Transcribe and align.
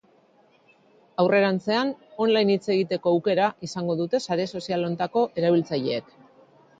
Aurrerantzean, 1.23 1.91
online 2.25 2.55
hitz 2.59 2.63
egiteko 2.75 3.13
aukera 3.17 3.49
izango 3.67 3.97
dute 3.99 4.21
sare 4.29 4.49
sozial 4.55 4.87
honetako 4.89 5.23
erabiltzaileek. 5.43 6.09